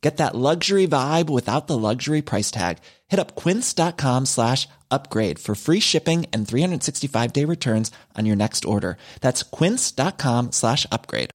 [0.00, 2.78] Get that luxury vibe without the luxury price tag.
[3.08, 8.64] Hit up quince.com slash upgrade for free shipping and 365 day returns on your next
[8.64, 8.98] order.
[9.20, 11.30] That's quince.com slash upgrade.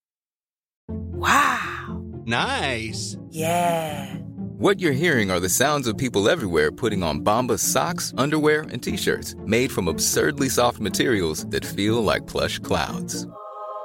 [0.88, 2.02] Wow.
[2.26, 3.18] Nice.
[3.30, 4.16] Yeah.
[4.58, 8.82] What you're hearing are the sounds of people everywhere putting on Bombas socks, underwear, and
[8.82, 13.26] t-shirts made from absurdly soft materials that feel like plush clouds.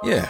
[0.03, 0.29] Yeah,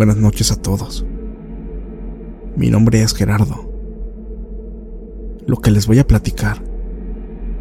[0.00, 1.04] Buenas noches a todos.
[2.56, 3.70] Mi nombre es Gerardo.
[5.46, 6.64] Lo que les voy a platicar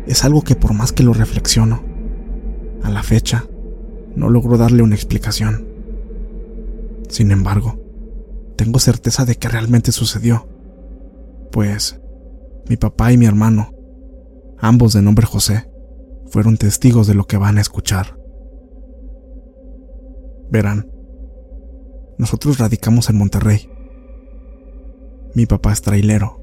[0.07, 1.83] es algo que por más que lo reflexiono,
[2.81, 3.43] a la fecha
[4.15, 5.67] no logro darle una explicación.
[7.09, 7.77] Sin embargo,
[8.55, 10.47] tengo certeza de que realmente sucedió,
[11.51, 11.99] pues
[12.69, 13.73] mi papá y mi hermano,
[14.59, 15.69] ambos de nombre José,
[16.27, 18.17] fueron testigos de lo que van a escuchar.
[20.49, 20.89] Verán,
[22.19, 23.69] nosotros radicamos en Monterrey.
[25.33, 26.41] Mi papá es trailero.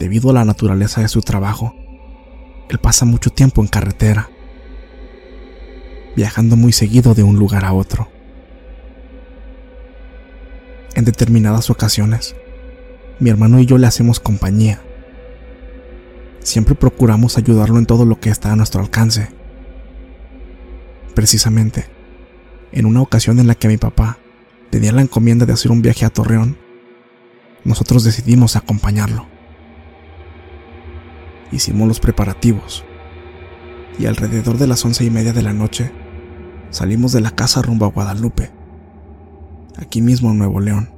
[0.00, 1.72] Debido a la naturaleza de su trabajo,
[2.68, 4.28] él pasa mucho tiempo en carretera,
[6.16, 8.08] viajando muy seguido de un lugar a otro.
[10.96, 12.34] En determinadas ocasiones,
[13.20, 14.82] mi hermano y yo le hacemos compañía.
[16.40, 19.28] Siempre procuramos ayudarlo en todo lo que está a nuestro alcance.
[21.14, 21.91] Precisamente,
[22.72, 24.18] en una ocasión en la que mi papá
[24.70, 26.56] tenía la encomienda de hacer un viaje a Torreón,
[27.64, 29.26] nosotros decidimos acompañarlo.
[31.52, 32.84] Hicimos los preparativos
[33.98, 35.92] y alrededor de las once y media de la noche
[36.70, 38.50] salimos de la casa rumbo a Guadalupe,
[39.76, 40.90] aquí mismo en Nuevo León.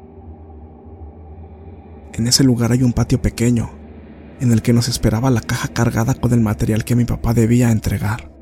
[2.13, 3.71] En ese lugar hay un patio pequeño
[4.41, 7.73] en el que nos esperaba la caja cargada con el material que mi papá debía
[7.73, 8.34] entregar.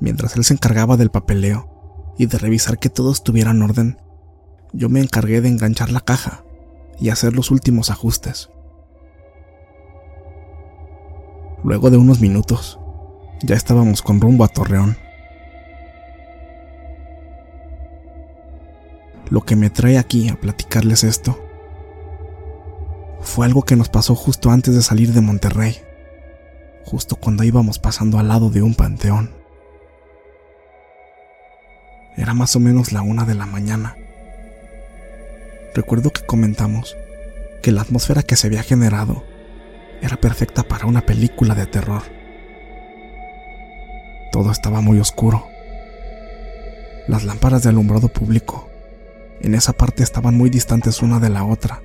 [0.00, 3.98] Mientras él se encargaba del papeleo y de revisar que todo estuviera en orden,
[4.72, 6.44] yo me encargué de enganchar la caja
[6.98, 8.50] y hacer los últimos ajustes.
[11.64, 12.78] Luego de unos minutos,
[13.42, 14.96] ya estábamos con rumbo a Torreón.
[19.28, 21.38] Lo que me trae aquí a platicarles esto
[23.20, 25.76] fue algo que nos pasó justo antes de salir de Monterrey,
[26.84, 29.45] justo cuando íbamos pasando al lado de un panteón.
[32.16, 33.96] Era más o menos la una de la mañana.
[35.74, 36.96] Recuerdo que comentamos
[37.62, 39.24] que la atmósfera que se había generado
[40.00, 42.02] era perfecta para una película de terror.
[44.32, 45.46] Todo estaba muy oscuro.
[47.08, 48.68] Las lámparas de alumbrado público
[49.40, 51.82] en esa parte estaban muy distantes una de la otra,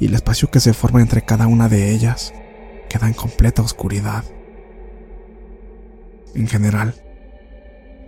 [0.00, 2.32] y el espacio que se forma entre cada una de ellas
[2.88, 4.24] queda en completa oscuridad.
[6.34, 6.94] En general,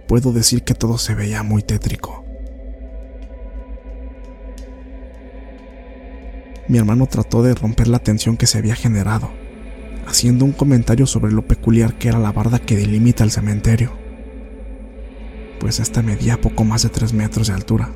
[0.07, 2.25] puedo decir que todo se veía muy tétrico.
[6.69, 9.31] Mi hermano trató de romper la tensión que se había generado,
[10.07, 13.93] haciendo un comentario sobre lo peculiar que era la barda que delimita el cementerio,
[15.61, 17.91] pues esta medía poco más de 3 metros de altura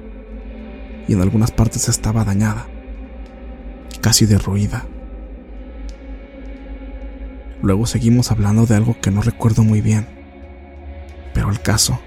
[1.09, 2.67] y en algunas partes estaba dañada,
[4.01, 4.87] casi derruida.
[7.63, 10.07] Luego seguimos hablando de algo que no recuerdo muy bien,
[11.35, 12.01] pero el caso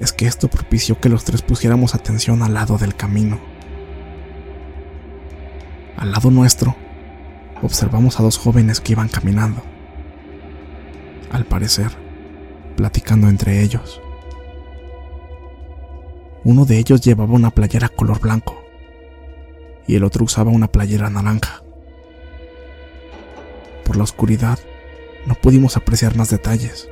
[0.00, 3.38] es que esto propició que los tres pusiéramos atención al lado del camino,
[6.00, 6.74] Al lado nuestro,
[7.60, 9.60] observamos a dos jóvenes que iban caminando.
[11.30, 11.90] Al parecer,
[12.74, 14.00] platicando entre ellos.
[16.42, 18.64] Uno de ellos llevaba una playera color blanco
[19.86, 21.62] y el otro usaba una playera naranja.
[23.84, 24.58] Por la oscuridad,
[25.26, 26.88] no pudimos apreciar más detalles,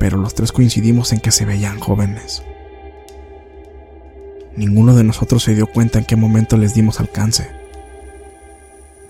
[0.00, 2.42] pero los tres coincidimos en que se veían jóvenes.
[4.56, 7.50] Ninguno de nosotros se dio cuenta en qué momento les dimos alcance.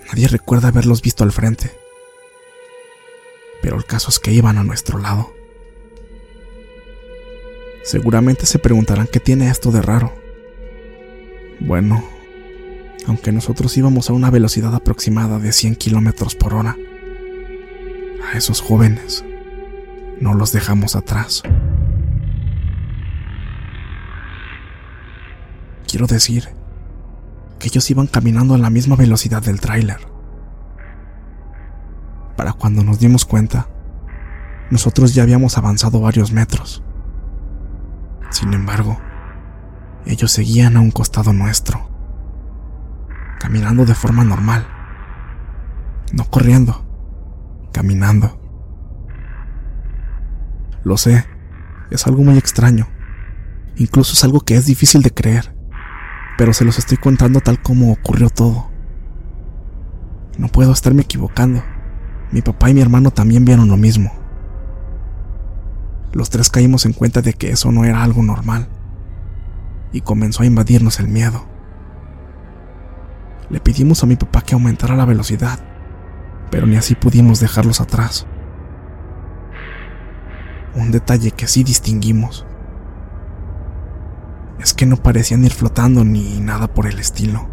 [0.09, 1.71] Nadie recuerda haberlos visto al frente,
[3.61, 5.33] pero el caso es que iban a nuestro lado.
[7.83, 10.13] Seguramente se preguntarán qué tiene esto de raro.
[11.61, 12.03] Bueno,
[13.07, 16.77] aunque nosotros íbamos a una velocidad aproximada de 100 kilómetros por hora,
[18.29, 19.23] a esos jóvenes
[20.21, 21.43] no los dejamos atrás.
[25.87, 26.47] Quiero decir
[27.59, 29.99] que ellos iban caminando a la misma velocidad del tráiler.
[32.37, 33.67] Para cuando nos dimos cuenta,
[34.69, 36.81] nosotros ya habíamos avanzado varios metros.
[38.29, 38.97] Sin embargo,
[40.05, 41.89] ellos seguían a un costado nuestro,
[43.39, 44.65] caminando de forma normal,
[46.13, 46.85] no corriendo,
[47.73, 48.40] caminando.
[50.83, 51.25] Lo sé,
[51.91, 52.87] es algo muy extraño,
[53.75, 55.55] incluso es algo que es difícil de creer,
[56.37, 58.71] pero se los estoy contando tal como ocurrió todo.
[60.37, 61.61] No puedo estarme equivocando.
[62.31, 64.11] Mi papá y mi hermano también vieron lo mismo.
[66.13, 68.69] Los tres caímos en cuenta de que eso no era algo normal
[69.91, 71.45] y comenzó a invadirnos el miedo.
[73.49, 75.59] Le pedimos a mi papá que aumentara la velocidad,
[76.49, 78.25] pero ni así pudimos dejarlos atrás.
[80.73, 82.45] Un detalle que sí distinguimos
[84.59, 87.49] es que no parecían ir flotando ni nada por el estilo.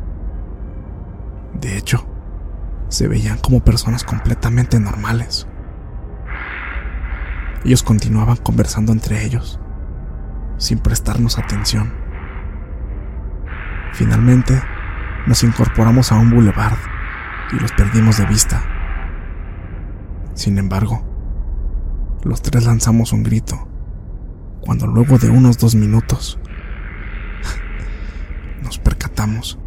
[1.55, 2.07] De hecho,
[2.89, 5.49] se veían como personas completamente normales.
[7.65, 9.59] Ellos continuaban conversando entre ellos,
[10.59, 11.93] sin prestarnos atención.
[13.95, 14.63] Finalmente,
[15.27, 16.79] nos incorporamos a un boulevard
[17.53, 18.63] y los perdimos de vista.
[20.35, 21.08] Sin embargo,
[22.29, 23.67] los tres lanzamos un grito,
[24.61, 26.39] cuando luego de unos dos minutos
[28.63, 29.59] nos percatamos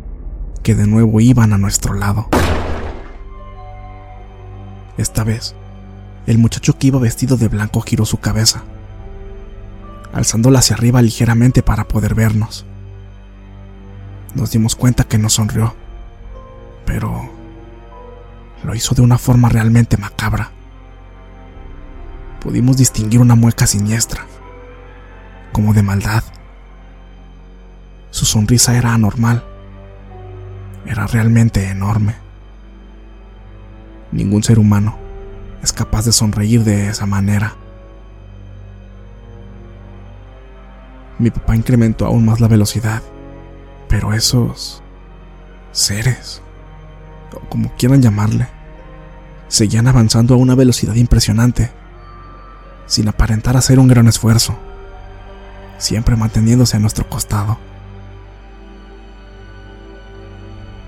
[0.61, 2.29] que de nuevo iban a nuestro lado.
[4.95, 5.55] Esta vez,
[6.27, 8.63] el muchacho que iba vestido de blanco giró su cabeza,
[10.13, 12.67] alzándola hacia arriba ligeramente para poder vernos.
[14.35, 15.75] Nos dimos cuenta que no sonrió,
[16.85, 17.27] pero
[18.63, 20.51] lo hizo de una forma realmente macabra.
[22.41, 24.25] Pudimos distinguir una mueca siniestra,
[25.51, 26.23] como de maldad.
[28.09, 29.45] Su sonrisa era anormal,
[30.87, 32.15] era realmente enorme.
[34.11, 34.97] Ningún ser humano
[35.61, 37.55] es capaz de sonreír de esa manera.
[41.19, 43.03] Mi papá incrementó aún más la velocidad,
[43.87, 44.81] pero esos
[45.71, 46.41] seres,
[47.35, 48.47] o como quieran llamarle,
[49.47, 51.69] seguían avanzando a una velocidad impresionante,
[52.91, 54.53] sin aparentar hacer un gran esfuerzo,
[55.77, 57.57] siempre manteniéndose a nuestro costado.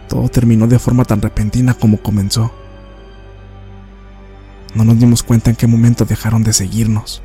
[0.09, 2.53] Todo terminó de forma tan repentina como comenzó.
[4.75, 7.21] No nos dimos cuenta en qué momento dejaron de seguirnos.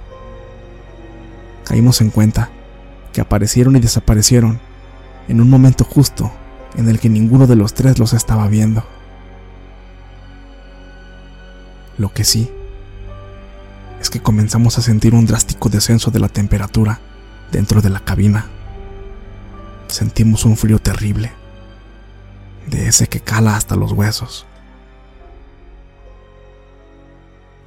[1.65, 2.49] Caímos en cuenta
[3.13, 4.61] que aparecieron y desaparecieron
[5.27, 6.31] en un momento justo
[6.77, 8.85] en el que ninguno de los tres los estaba viendo.
[11.97, 12.49] Lo que sí
[14.11, 17.01] que comenzamos a sentir un drástico descenso de la temperatura
[17.53, 18.47] dentro de la cabina.
[19.89, 21.33] Sentimos un frío terrible,
[22.67, 24.47] de ese que cala hasta los huesos.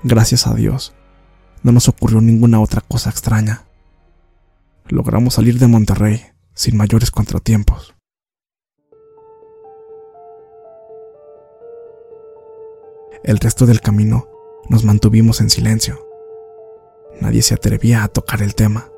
[0.04, 0.94] Gracias a Dios,
[1.64, 3.66] no nos ocurrió ninguna otra cosa extraña.
[4.88, 7.94] Logramos salir de Monterrey sin mayores contratiempos.
[13.24, 14.28] El resto del camino
[14.70, 16.11] nos mantuvimos en silencio.
[17.22, 18.92] Nadie se atrevía a tocar el tema,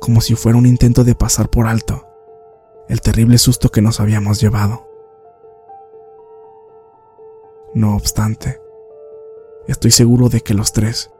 [0.00, 2.06] como si fuera un intento de pasar por alto
[2.88, 4.86] el terrible susto que nos habíamos llevado.
[7.74, 8.60] No obstante,
[9.68, 11.10] Estoy seguro de que los tres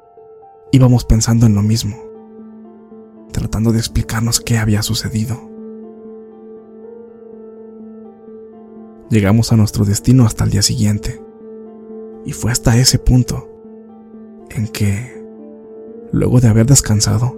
[0.73, 1.97] íbamos pensando en lo mismo,
[3.30, 5.49] tratando de explicarnos qué había sucedido.
[9.11, 11.23] Llegamos a nuestro destino hasta el día siguiente,
[12.25, 13.49] y fue hasta ese punto
[14.50, 15.22] en que,
[16.12, 17.37] luego de haber descansado,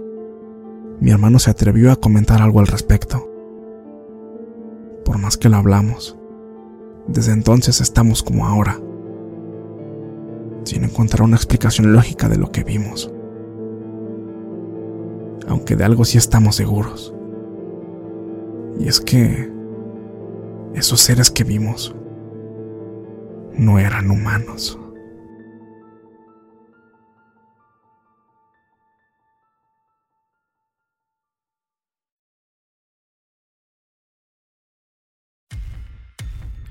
[0.99, 3.29] mi hermano se atrevió a comentar algo al respecto.
[5.03, 6.17] Por más que lo hablamos,
[7.07, 8.79] Desde entonces estamos como ahora,
[10.63, 13.11] sin encontrar una explicación lógica de lo que vimos.
[15.47, 17.13] Aunque de algo sí estamos seguros.
[18.79, 19.51] Y es que
[20.73, 21.95] esos seres que vimos
[23.55, 24.79] no eran humanos.